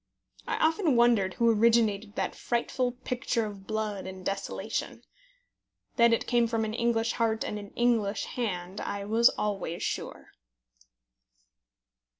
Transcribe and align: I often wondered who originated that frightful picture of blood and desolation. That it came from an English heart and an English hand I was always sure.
I 0.47 0.55
often 0.57 0.95
wondered 0.95 1.35
who 1.35 1.51
originated 1.51 2.15
that 2.15 2.33
frightful 2.33 2.93
picture 3.03 3.45
of 3.45 3.67
blood 3.67 4.07
and 4.07 4.25
desolation. 4.25 5.03
That 5.97 6.11
it 6.11 6.25
came 6.25 6.47
from 6.47 6.65
an 6.65 6.73
English 6.73 7.11
heart 7.11 7.43
and 7.43 7.59
an 7.59 7.69
English 7.75 8.25
hand 8.25 8.81
I 8.81 9.05
was 9.05 9.29
always 9.29 9.83
sure. 9.83 10.31